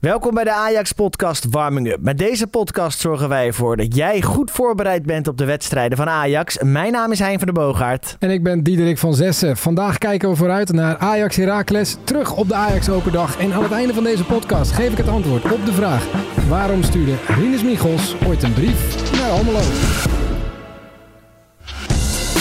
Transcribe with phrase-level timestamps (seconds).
[0.00, 1.98] Welkom bij de Ajax-podcast Warming Up.
[2.00, 6.08] Met deze podcast zorgen wij ervoor dat jij goed voorbereid bent op de wedstrijden van
[6.08, 6.58] Ajax.
[6.62, 8.16] Mijn naam is Hein van der Boogaard.
[8.18, 9.56] En ik ben Diederik van Zessen.
[9.56, 13.38] Vandaag kijken we vooruit naar Ajax Heracles, terug op de Ajax Open Dag.
[13.38, 16.06] En aan het einde van deze podcast geef ik het antwoord op de vraag...
[16.48, 19.58] waarom stuurde Rinus Michels ooit een brief naar Almelo?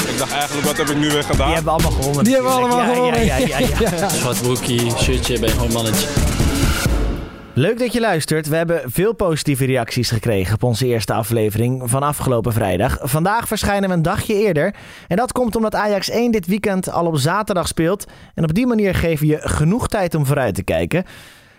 [0.08, 1.46] Ik dacht eigenlijk, wat heb ik nu weer gedaan?
[1.46, 2.24] Die hebben allemaal gewonnen.
[2.24, 3.26] Die hebben allemaal gewonnen.
[3.26, 4.10] Ja, ja, ja, ja.
[4.10, 6.08] Zwart broekie, shirtje, ben gewoon mannetje.
[7.60, 8.48] Leuk dat je luistert.
[8.48, 12.98] We hebben veel positieve reacties gekregen op onze eerste aflevering van afgelopen vrijdag.
[13.02, 14.76] Vandaag verschijnen we een dagje eerder.
[15.08, 18.06] En dat komt omdat Ajax 1 dit weekend al op zaterdag speelt.
[18.34, 21.04] En op die manier geven je genoeg tijd om vooruit te kijken.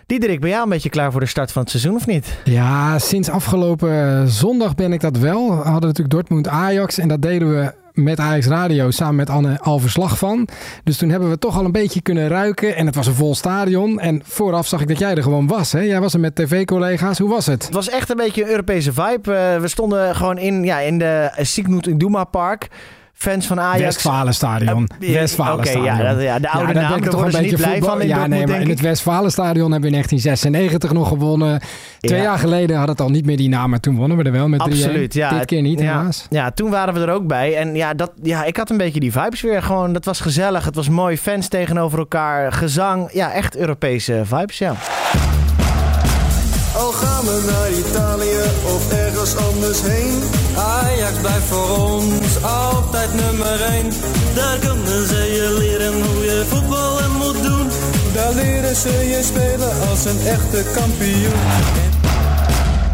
[0.05, 2.37] Diederik, ben jij al een beetje klaar voor de start van het seizoen of niet?
[2.43, 5.49] Ja, sinds afgelopen zondag ben ik dat wel.
[5.49, 9.59] We hadden natuurlijk Dortmund Ajax en dat deden we met Ajax Radio samen met Anne
[9.59, 10.47] al verslag van.
[10.83, 13.35] Dus toen hebben we toch al een beetje kunnen ruiken en het was een vol
[13.35, 13.99] stadion.
[13.99, 15.71] En vooraf zag ik dat jij er gewoon was.
[15.71, 15.79] Hè?
[15.79, 17.17] Jij was er met tv-collega's.
[17.17, 17.65] Hoe was het?
[17.65, 19.33] Het was echt een beetje een Europese vibe.
[19.33, 22.67] Eh, we stonden gewoon in, ja, in de Signud Iduna Park.
[23.13, 23.81] Fans van Ajax.
[23.83, 24.89] Westfalenstadion.
[24.99, 25.83] Westfalenstadion.
[25.93, 27.55] Oké, ja, dat- ja, de oude daar ben naam, daar worden een ze niet beetje
[27.63, 30.03] blij voetbal- van in Ja, Dortmund, nee, maar denk in het Westfalenstadion hebben we in
[30.03, 31.61] 1996 nog gewonnen.
[31.99, 32.23] Twee Ja.
[32.23, 34.47] jaar geleden had het al niet meer die naam, maar toen wonnen we er wel
[34.47, 34.83] met 3-1.
[34.89, 35.29] Absoluut, ja.
[35.29, 36.25] Dit keer niet, ja, helaas.
[36.29, 37.55] Ja, toen waren we er ook bij.
[37.57, 39.61] En ja, dat, ja, ik had een beetje die vibes weer.
[39.63, 40.65] Gewoon, dat was gezellig.
[40.65, 41.17] Het was mooi.
[41.17, 42.51] Fans tegenover elkaar.
[42.51, 43.09] Gezang.
[43.13, 44.73] Ja, echt Europese vibes, ja.
[46.75, 48.41] Al gaan we naar Italië
[48.75, 50.19] of ergens anders heen.
[50.57, 53.91] Ajax blijft voor ons altijd nummer 1.
[54.35, 57.67] Daar kunnen ze je leren hoe je voetballen moet doen.
[58.13, 61.90] Daar leren ze je spelen als een echte kampioen.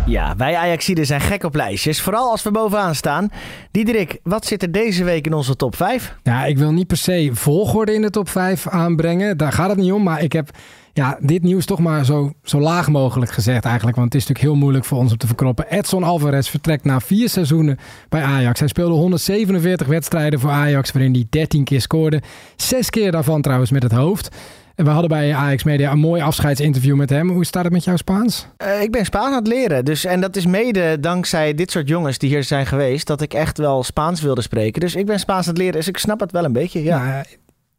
[0.07, 2.01] Ja, wij Ajaxiden zijn gek op lijstjes.
[2.01, 3.29] Vooral als we bovenaan staan.
[3.71, 6.15] Diederik, wat zit er deze week in onze top 5?
[6.23, 9.37] Ja, ik wil niet per se volgorde in de top 5 aanbrengen.
[9.37, 10.03] Daar gaat het niet om.
[10.03, 10.49] Maar ik heb
[10.93, 13.97] ja, dit nieuws toch maar zo, zo laag mogelijk gezegd eigenlijk.
[13.97, 15.69] Want het is natuurlijk heel moeilijk voor ons om te verkroppen.
[15.69, 17.77] Edson Alvarez vertrekt na vier seizoenen
[18.09, 18.59] bij Ajax.
[18.59, 22.21] Hij speelde 147 wedstrijden voor Ajax, waarin hij 13 keer scoorde.
[22.55, 24.35] Zes keer daarvan trouwens met het hoofd.
[24.77, 27.29] En we hadden bij Ajax Media een mooi afscheidsinterview met hem.
[27.29, 28.47] Hoe staat het met jouw Spaans?
[28.57, 29.85] Eh, ik ben Spaans aan het leren.
[29.85, 33.07] Dus, en dat is mede dankzij dit soort jongens die hier zijn geweest.
[33.07, 34.81] Dat ik echt wel Spaans wilde spreken.
[34.81, 35.73] Dus ik ben Spaans aan het leren.
[35.73, 36.83] Dus ik snap het wel een beetje.
[36.83, 37.05] Ja.
[37.05, 37.23] Nou, eh,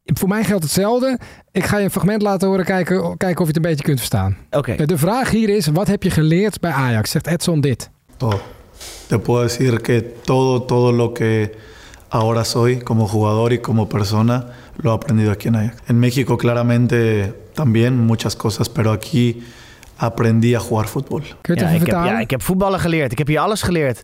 [0.04, 1.18] voor mij geldt hetzelfde.
[1.52, 3.98] Ik ga je een fragment laten horen, kijken, kijken of je het een beetje kunt
[3.98, 4.36] verstaan.
[4.50, 4.86] Oké.
[4.86, 7.10] De vraag hier is, wat heb je geleerd bij Ajax?
[7.10, 7.90] Zegt Edson dit.
[8.16, 8.40] Todo.
[9.06, 11.50] Te puedo decir que todo, todo lo que
[12.08, 14.46] ahora soy como jugador y como persona
[14.82, 15.76] lo he aprendido aquí en Ajax.
[15.86, 19.42] En México claramente también muchas cosas, pero aquí
[19.96, 21.22] aprendí a jugar fútbol.
[21.40, 23.12] Kun je het Ja, even ik heb, ja, ik heb voetballen geleerd.
[23.12, 24.02] Ik heb hier alles geleerd.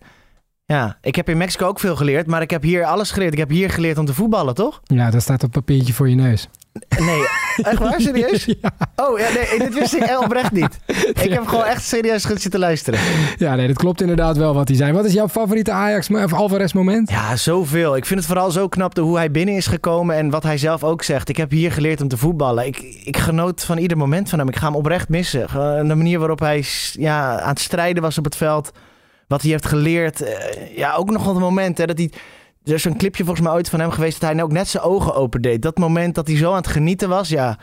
[0.66, 2.26] Ja, ik heb in Mexico ook veel geleerd.
[2.26, 3.32] Maar ik heb hier alles geleerd.
[3.32, 4.80] Ik heb hier geleerd om te voetballen, toch?
[4.84, 6.48] Ja, dat staat op papiertje voor je neus.
[6.98, 7.22] Nee,
[7.70, 8.00] echt waar?
[8.00, 8.54] Serieus?
[8.96, 10.78] Oh, ja, nee, dit wist ik echt oprecht niet.
[11.22, 13.00] Ik heb gewoon echt serieus goed zitten luisteren.
[13.36, 14.92] Ja, nee, dat klopt inderdaad wel wat hij zei.
[14.92, 17.10] Wat is jouw favoriete Ajax of Alvarez moment?
[17.10, 17.96] Ja, zoveel.
[17.96, 20.58] Ik vind het vooral zo knap de hoe hij binnen is gekomen en wat hij
[20.58, 21.28] zelf ook zegt.
[21.28, 22.66] Ik heb hier geleerd om te voetballen.
[22.66, 24.48] Ik, ik genoot van ieder moment van hem.
[24.48, 25.46] Ik ga hem oprecht missen.
[25.88, 28.70] De manier waarop hij ja, aan het strijden was op het veld.
[29.28, 30.22] Wat hij heeft geleerd.
[30.22, 32.10] Eh, ja, ook nog wel het moment hè, dat hij...
[32.64, 34.82] Er is een clipje volgens mij ooit van hem geweest dat hij ook net zijn
[34.82, 35.62] ogen opendeed.
[35.62, 37.28] Dat moment dat hij zo aan het genieten was.
[37.28, 37.58] Ja,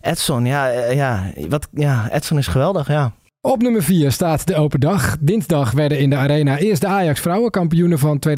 [0.00, 3.12] Edson, ja, eh, ja, wat, ja Edson is geweldig, ja.
[3.40, 5.16] Op nummer 4 staat de open dag.
[5.20, 8.32] Dinsdag werden in de arena eerst de Ajax vrouwenkampioenen van 2022-2023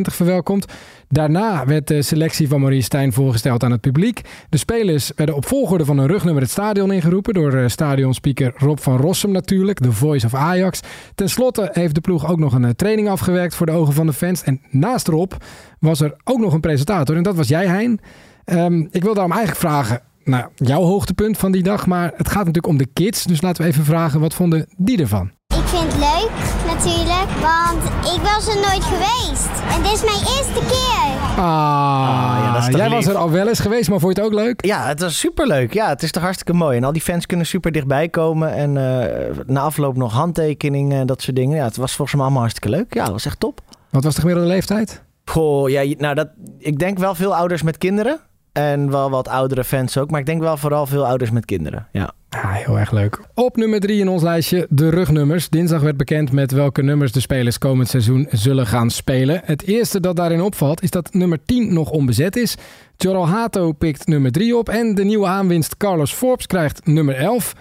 [0.00, 0.66] verwelkomd.
[1.08, 4.20] Daarna werd de selectie van Maurice Stijn voorgesteld aan het publiek.
[4.48, 8.78] De spelers werden op volgorde van hun rugnummer het stadion ingeroepen door eh, stadionspeaker Rob
[8.78, 10.80] van Rossum natuurlijk, de voice of Ajax.
[11.14, 14.06] Ten slotte heeft de ploeg ook nog een eh, training afgewerkt voor de ogen van
[14.06, 14.42] de fans.
[14.42, 15.32] En naast Rob
[15.78, 18.00] was er ook nog een presentator en dat was jij Hein.
[18.44, 22.38] Ehm, ik wil daarom eigenlijk vragen, nou, jouw hoogtepunt van die dag, maar het gaat
[22.38, 23.24] natuurlijk om de kids.
[23.24, 25.30] Dus laten we even vragen, wat vonden die ervan?
[25.46, 26.30] Ik vind het leuk
[26.66, 29.50] natuurlijk, want ik was er nooit geweest.
[29.74, 31.00] En dit is mijn eerste keer.
[31.30, 32.96] Ah, ja, dat is toch jij lief.
[32.96, 34.64] was er al wel eens geweest, maar vond je het ook leuk?
[34.64, 35.74] Ja, het was superleuk.
[35.74, 36.76] Ja, het is toch hartstikke mooi.
[36.76, 38.52] En al die fans kunnen super dichtbij komen.
[38.54, 41.56] En eh, na afloop nog handtekeningen en dat soort dingen.
[41.56, 42.94] Ja, het was volgens mij allemaal hartstikke leuk.
[42.94, 43.60] Ja, het was echt top.
[43.90, 45.02] Wat was de gemiddelde leeftijd?
[45.24, 46.28] Goh, ja, nou dat,
[46.58, 48.20] ik denk wel veel ouders met kinderen.
[48.52, 50.10] En wel wat oudere fans ook.
[50.10, 51.86] Maar ik denk wel vooral veel ouders met kinderen.
[51.92, 52.12] Ja.
[52.30, 53.20] Ja, heel erg leuk.
[53.34, 55.48] Op nummer 3 in ons lijstje, de rugnummers.
[55.48, 59.40] Dinsdag werd bekend met welke nummers de spelers komend seizoen zullen gaan spelen.
[59.44, 62.56] Het eerste dat daarin opvalt is dat nummer 10 nog onbezet is.
[62.96, 67.52] Joral Hato pikt nummer 3 op en de nieuwe aanwinst Carlos Forbes krijgt nummer 11.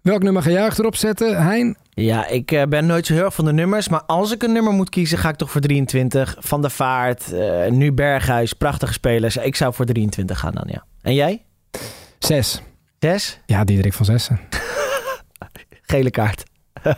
[0.00, 1.76] Welk nummer ga jij erop zetten, Hein?
[1.98, 3.88] Ja, ik eh, ben nooit zo heel erg van de nummers.
[3.88, 6.36] Maar als ik een nummer moet kiezen, ga ik toch voor 23.
[6.38, 9.36] Van der Vaart, eh, nu Berghuis, prachtige spelers.
[9.36, 10.84] Ik zou voor 23 gaan dan, ja.
[11.02, 11.42] En jij?
[12.18, 12.62] 6.
[12.98, 13.40] Zes?
[13.46, 14.40] Ja, Diederik van Zessen.
[15.90, 16.42] Gele kaart.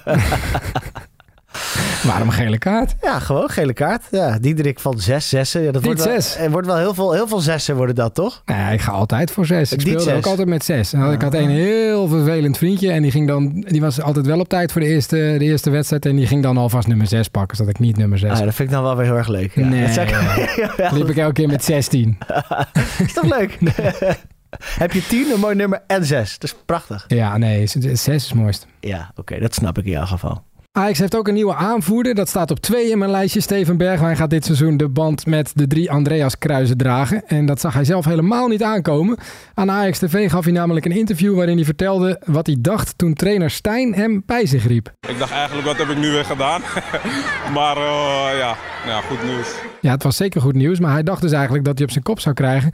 [2.02, 2.94] Waarom een gele kaart?
[3.02, 4.02] Ja, gewoon gele kaart.
[4.11, 5.62] Ja, Diederik van zes zessen.
[5.62, 6.37] Ja, dat wordt wel, zes.
[6.37, 8.43] Er wordt wel heel veel, heel veel zessen worden dat, toch?
[8.44, 9.73] Nee, ik ga altijd voor zes.
[9.73, 10.14] Ik speelde zes?
[10.17, 10.93] ook altijd met zes.
[10.93, 14.41] En ik had een heel vervelend vriendje en die, ging dan, die was altijd wel
[14.41, 16.06] op tijd voor de eerste, de eerste wedstrijd.
[16.06, 18.31] En die ging dan alvast nummer zes pakken, zodat ik niet nummer zes.
[18.38, 19.55] Ah, dat vind ik dan wel weer heel erg leuk.
[19.55, 19.67] Ja.
[19.67, 19.94] Nee.
[19.94, 19.94] Dat
[20.76, 22.19] Ja, liep ik elke keer met 16.
[23.06, 23.58] is toch leuk?
[24.79, 26.38] Heb je tien, een mooi nummer en zes.
[26.38, 27.05] Dat is prachtig.
[27.08, 28.67] Ja, nee, z- z- zes is het mooist.
[28.81, 30.43] Ja, oké, dat snap ik in jouw geval.
[30.72, 32.14] Ajax heeft ook een nieuwe aanvoerder.
[32.14, 33.40] Dat staat op twee in mijn lijstje.
[33.40, 37.26] Steven Bergwijn gaat dit seizoen de band met de drie Andreas Kruizen dragen.
[37.26, 39.19] En dat zag hij zelf helemaal niet aankomen.
[39.55, 43.14] Aan Ajax TV gaf hij namelijk een interview waarin hij vertelde wat hij dacht toen
[43.14, 44.93] trainer Stijn hem bij zich riep.
[45.08, 46.61] Ik dacht eigenlijk, wat heb ik nu weer gedaan?
[47.56, 48.56] maar eh, ja,
[48.87, 49.55] ja, goed nieuws.
[49.81, 52.05] Ja, het was zeker goed nieuws, maar hij dacht dus eigenlijk dat hij op zijn
[52.05, 52.73] kop zou krijgen.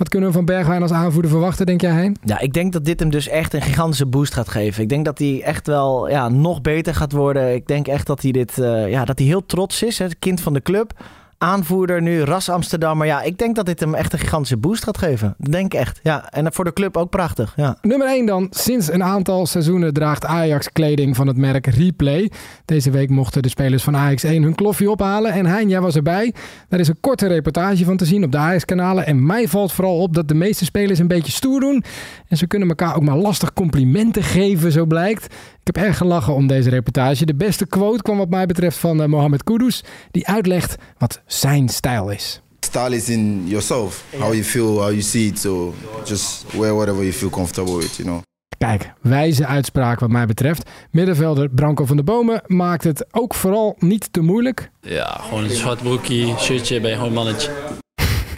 [0.00, 2.16] Wat kunnen we van Bergwijn als aanvoerder verwachten, denk jij, Hein?
[2.24, 4.82] Ja, ik denk dat dit hem dus echt een gigantische boost gaat geven.
[4.82, 7.54] Ik denk dat hij echt wel ja, nog beter gaat worden.
[7.54, 9.98] Ik denk echt dat hij, dit, eh, ja, dat hij heel trots is.
[9.98, 10.92] Het kind van de club.
[11.42, 12.98] Aanvoerder nu, ras Amsterdam.
[12.98, 15.34] Maar ja, ik denk dat dit hem echt een gigantische boost gaat geven.
[15.38, 16.00] Denk echt.
[16.02, 17.52] Ja, en voor de club ook prachtig.
[17.56, 17.76] Ja.
[17.82, 18.46] Nummer 1 dan.
[18.50, 22.30] Sinds een aantal seizoenen draagt Ajax kleding van het merk Replay.
[22.64, 25.32] Deze week mochten de spelers van Ajax 1 hun kloffie ophalen.
[25.32, 26.34] En Hein, jij was erbij.
[26.68, 29.06] Daar is een korte reportage van te zien op de Ajax-kanalen.
[29.06, 31.84] En mij valt vooral op dat de meeste spelers een beetje stoer doen.
[32.28, 35.24] En ze kunnen elkaar ook maar lastig complimenten geven, zo blijkt.
[35.60, 37.26] Ik heb erg gelachen om deze reportage.
[37.26, 39.84] De beste quote kwam wat mij betreft van eh, Mohamed Kudus.
[40.10, 42.40] Die uitlegt wat zijn stijl is.
[42.60, 45.38] Style is in yourself, how you feel, how you see it.
[45.38, 45.74] So
[46.04, 48.20] just wear whatever you feel comfortable with, you know.
[48.58, 50.70] Kijk, wijze uitspraak wat mij betreft.
[50.90, 54.70] Middenvelder Branko van der Bomen maakt het ook vooral niet te moeilijk.
[54.80, 57.50] Ja, gewoon een zwart broekje, shirtje, ben je gewoon mannetje.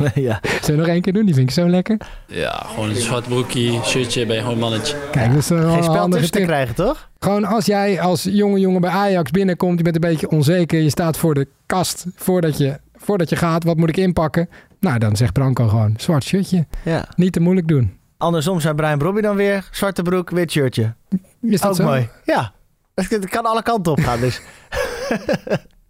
[0.14, 0.40] ja.
[0.42, 1.24] Zullen we nog één keer doen?
[1.24, 1.96] Die vind ik zo lekker.
[2.26, 4.96] Ja, gewoon een zwart broekje, shirtje, ben je gewoon een mannetje.
[5.10, 7.08] Kijk, dat is wel Geen een spel tussen te krijgen, toch?
[7.18, 10.90] Gewoon als jij als jonge jongen bij Ajax binnenkomt, je bent een beetje onzeker, je
[10.90, 14.48] staat voor de kast voordat je, voordat je gaat, wat moet ik inpakken?
[14.80, 16.66] Nou, dan zegt Branko gewoon, zwart shirtje.
[16.84, 17.04] Ja.
[17.16, 17.96] Niet te moeilijk doen.
[18.16, 19.68] Andersom zijn Brian Brobby dan weer.
[19.70, 20.94] Zwarte broek, wit shirtje.
[21.40, 21.84] Is dat ook zo?
[21.84, 22.08] mooi.
[22.24, 22.52] Ja.
[22.94, 24.20] Het het kan alle kanten op gaan.
[24.20, 24.40] Dus.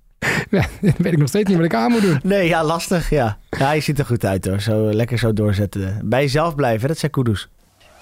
[0.50, 2.20] Ja, weet ik nog steeds niet wat ik aan moet doen.
[2.22, 3.10] Nee, ja, lastig.
[3.10, 3.38] Ja.
[3.50, 4.60] ja, je ziet er goed uit hoor.
[4.60, 6.00] Zo, lekker zo doorzetten.
[6.04, 7.48] Bij jezelf blijven, dat zei Kudus.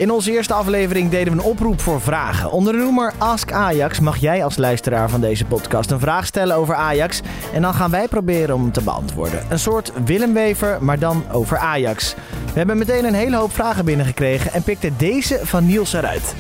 [0.00, 2.50] In onze eerste aflevering deden we een oproep voor vragen.
[2.50, 6.56] Onder de noemer Ask Ajax mag jij als luisteraar van deze podcast een vraag stellen
[6.56, 7.20] over Ajax.
[7.55, 9.46] En dan gaan wij proberen om te beantwoorden.
[9.49, 12.14] Een soort Willem Wever, maar dan over Ajax.
[12.44, 16.34] We hebben meteen een hele hoop vragen binnengekregen en pikten deze van Niels eruit.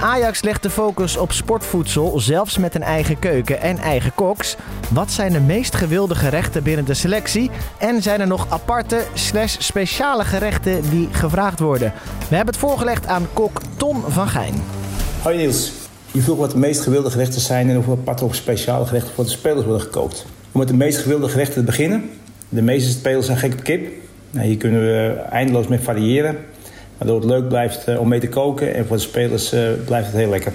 [0.00, 4.56] Ajax legt de focus op sportvoedsel, zelfs met een eigen keuken en eigen koks.
[4.88, 7.50] Wat zijn de meest gewilde gerechten binnen de selectie?
[7.78, 11.92] En zijn er nog aparte slash speciale gerechten die gevraagd worden?
[12.28, 14.54] We hebben het voorgelegd aan kok Ton van Gijn.
[15.22, 15.72] Hoi Niels.
[16.10, 19.24] Je vroeg wat de meest gewilde gerechten zijn en hoeveel aparte of speciale gerechten voor
[19.24, 20.26] de spelers worden gekookt.
[20.52, 22.10] Om met de meest gewilde gerechten te beginnen.
[22.48, 23.92] De meeste spelers zijn gek op kip.
[24.30, 26.36] Nou, hier kunnen we eindeloos mee variëren.
[27.02, 30.06] Waardoor het leuk blijft eh, om mee te koken en voor de spelers eh, blijft
[30.06, 30.52] het heel lekker.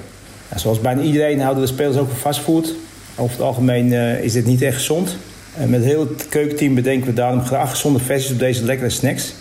[0.50, 2.74] Nou, zoals bijna iedereen houden de spelers ook van fastfood.
[3.16, 5.18] Over het algemeen eh, is dit niet echt gezond.
[5.58, 9.34] En met heel het keukenteam bedenken we daarom graag gezonde versies op deze lekkere snacks.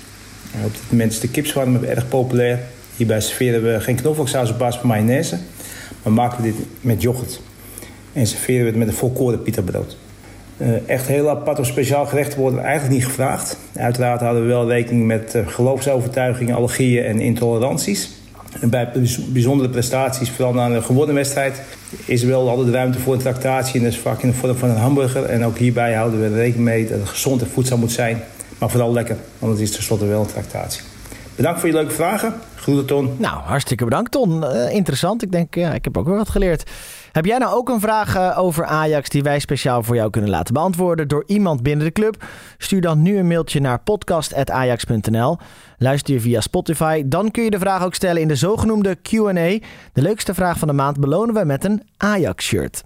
[0.55, 2.59] En op dit moment is de kipswarm erg populair.
[2.97, 5.39] Hierbij serveren we geen knoflooksaus op basis van mayonaise,
[6.03, 7.41] maar maken we dit met yoghurt.
[8.13, 9.91] En serveren we het met een volkoren pita-brood.
[9.91, 10.06] Eh,
[10.87, 13.59] echt heel apart of speciaal gerechten worden eigenlijk niet gevraagd.
[13.75, 18.11] Uiteraard houden we wel rekening met eh, geloofsovertuigingen, allergieën en intoleranties.
[18.61, 21.63] En bij bijz- bijzondere prestaties, vooral na een gewonnen wedstrijd,
[22.05, 23.75] is er wel altijd ruimte voor een tractatie.
[23.79, 25.25] En dat is vaak in de vorm van een hamburger.
[25.25, 28.23] En ook hierbij houden we rekening mee dat het gezond en voedzaam moet zijn.
[28.59, 30.83] Maar vooral lekker, want het is tenslotte wel een tractatie.
[31.37, 32.35] Bedankt voor je leuke vragen.
[32.55, 33.11] Groeten Ton.
[33.19, 34.45] Nou, hartstikke bedankt Ton.
[34.47, 35.23] Eh, interessant.
[35.23, 36.71] Ik denk, ja, ik heb ook wel wat geleerd.
[37.17, 40.31] Heb jij nou ook een vraag eh, over Ajax die wij speciaal voor jou kunnen
[40.31, 42.25] laten beantwoorden door iemand binnen de club?
[42.59, 45.39] Stuur dan nu een mailtje naar podcast.ajax.nl.
[45.79, 49.59] Luister je via Spotify, dan kun je de vraag ook stellen in de zogenoemde Q&A.
[49.93, 52.83] De leukste vraag van de maand belonen we met een Ajax-shirt.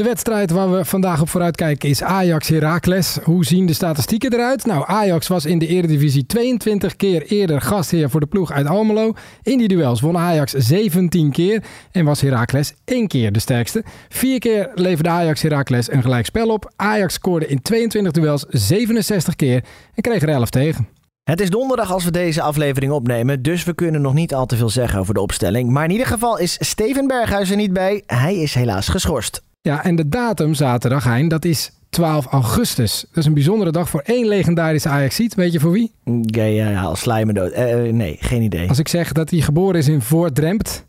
[0.00, 3.18] De wedstrijd waar we vandaag op vooruit kijken is Ajax-Heracles.
[3.22, 4.66] Hoe zien de statistieken eruit?
[4.66, 9.12] Nou, Ajax was in de Eredivisie 22 keer eerder gastheer voor de ploeg uit Almelo.
[9.42, 13.84] In die duels won Ajax 17 keer en was Heracles één keer de sterkste.
[14.08, 16.72] Vier keer leverde Ajax-Heracles een gelijkspel op.
[16.76, 19.64] Ajax scoorde in 22 duels 67 keer
[19.94, 20.88] en kreeg er 11 tegen.
[21.22, 24.56] Het is donderdag als we deze aflevering opnemen, dus we kunnen nog niet al te
[24.56, 25.70] veel zeggen over de opstelling.
[25.70, 28.02] Maar in ieder geval is Steven Berghuis er niet bij.
[28.06, 29.48] Hij is helaas geschorst.
[29.62, 33.00] Ja, en de datum zaterdag, Hein, dat is 12 augustus.
[33.08, 35.34] Dat is een bijzondere dag voor één legendarische Ajaxiet.
[35.34, 35.92] Weet je voor wie?
[36.22, 37.50] Ja, ja, ja, al sla je me dood.
[37.50, 38.68] Eh, eh, nee, geen idee.
[38.68, 40.86] Als ik zeg dat hij geboren is in Voordrempt,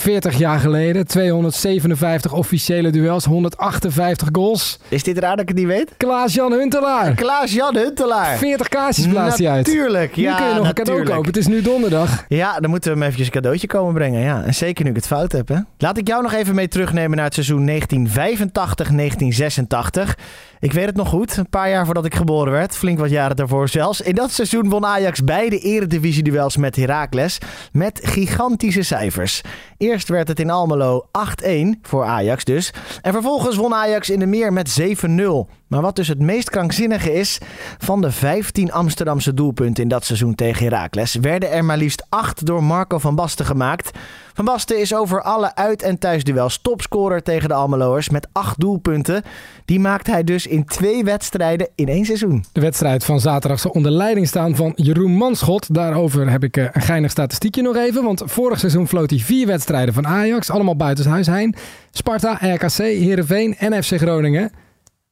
[0.00, 4.78] 40 jaar geleden, 257 officiële duels, 158 goals.
[4.88, 5.90] Is dit raar dat ik het niet weet?
[5.96, 7.14] Klaas-Jan Huntelaar.
[7.14, 8.36] Klaas-Jan Huntelaar.
[8.36, 9.66] 40 kaartjes plaatst hij uit.
[9.66, 11.10] Natuurlijk, Nu ja, kun je nog een cadeau natuurlijk.
[11.10, 11.26] kopen.
[11.26, 12.24] Het is nu donderdag.
[12.28, 14.20] Ja, dan moeten we hem eventjes een cadeautje komen brengen.
[14.20, 14.42] Ja.
[14.42, 15.48] En zeker nu ik het fout heb.
[15.48, 15.56] Hè?
[15.78, 20.14] Laat ik jou nog even mee terugnemen naar het seizoen 1985-1986.
[20.60, 22.76] Ik weet het nog goed, een paar jaar voordat ik geboren werd.
[22.76, 24.00] Flink wat jaren daarvoor zelfs.
[24.00, 27.38] In dat seizoen won Ajax beide eredivisie-duels met Heracles.
[27.72, 29.40] Met gigantische cijfers.
[29.76, 31.06] Eerst werd het in Almelo
[31.44, 31.50] 8-1
[31.82, 32.72] voor Ajax dus.
[33.02, 35.59] En vervolgens won Ajax in de meer met 7-0.
[35.70, 37.38] Maar wat dus het meest krankzinnige is,
[37.78, 42.46] van de 15 Amsterdamse doelpunten in dat seizoen tegen Heracles, werden er maar liefst 8
[42.46, 43.90] door Marco van Basten gemaakt.
[44.34, 49.22] Van Basten is over alle uit- en thuisduels topscorer tegen de Almeloers met 8 doelpunten.
[49.64, 52.44] Die maakt hij dus in twee wedstrijden in één seizoen.
[52.52, 55.74] De wedstrijd van zaterdag zal onder leiding staan van Jeroen Manschot.
[55.74, 58.04] Daarover heb ik eh, een geinig statistiekje nog even.
[58.04, 60.50] Want vorig seizoen floot hij vier wedstrijden van Ajax.
[60.50, 61.54] Allemaal buitenshuis heen.
[61.90, 64.52] Sparta, RKC, Heerenveen en FC Groningen.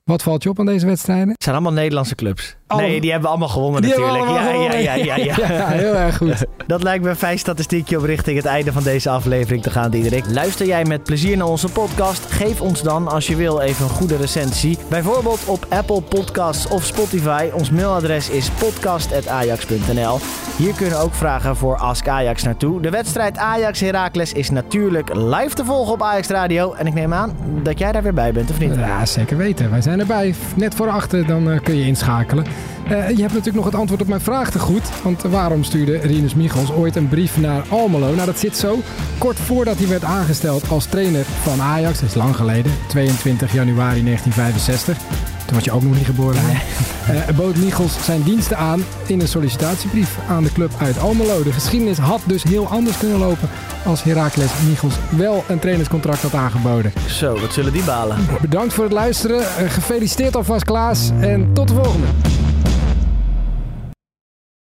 [0.08, 1.28] Wat valt je op aan deze wedstrijden?
[1.28, 2.56] Het zijn allemaal Nederlandse clubs.
[2.66, 4.16] Alle- Nee, die hebben we allemaal gewonnen Die natuurlijk.
[4.18, 4.82] allemaal ja, ja, gewonnen.
[4.82, 6.44] ja, ja, ja, Ja, heel erg goed.
[6.66, 9.90] Dat lijkt me een fijn statistiekje om richting het einde van deze aflevering te gaan,
[9.90, 10.24] Diederik.
[10.30, 12.32] Luister jij met plezier naar onze podcast?
[12.32, 14.78] Geef ons dan, als je wil, even een goede recensie.
[14.88, 17.48] Bijvoorbeeld op Apple Podcasts of Spotify.
[17.52, 20.18] Ons mailadres is podcast.ajax.nl.
[20.56, 22.80] Hier kunnen ook vragen voor Ask Ajax naartoe.
[22.80, 26.72] De wedstrijd Ajax-Heracles is natuurlijk live te volgen op Ajax Radio.
[26.72, 28.74] En ik neem aan dat jij daar weer bij bent, of niet?
[28.74, 29.70] Ja, zeker weten.
[29.70, 30.34] Wij zijn erbij.
[30.56, 32.44] Net voor achter, dan eh, kun je inschakelen.
[32.88, 34.82] Eh, je hebt natuurlijk nog het antwoord op mijn vraag te goed.
[35.02, 38.14] Want waarom stuurde Rinus Michels ooit een brief naar Almelo?
[38.14, 38.78] Nou, dat zit zo.
[39.18, 44.02] Kort voordat hij werd aangesteld als trainer van Ajax, dat is lang geleden, 22 januari
[44.02, 45.27] 1965.
[45.48, 46.40] Toen was je ook nog niet geboren.
[46.44, 46.56] hè?
[47.08, 51.42] Eh, bood Michels zijn diensten aan in een sollicitatiebrief aan de club uit Almelo.
[51.42, 53.48] De geschiedenis had dus heel anders kunnen lopen
[53.84, 56.92] als Heracles Michels wel een trainerscontract had aangeboden.
[57.06, 58.16] Zo, wat zullen die balen?
[58.40, 59.40] Bedankt voor het luisteren.
[59.40, 62.06] Eh, Gefeliciteerd alvast Klaas en tot de volgende.